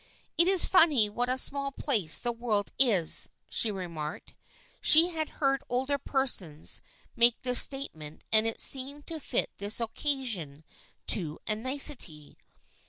[0.39, 4.33] "It is funny what a small place the world is," she remarked.
[4.81, 6.81] She had heard older persons
[7.15, 10.63] make this statement and it seemed to fit this occasion
[11.05, 12.35] to a nicety.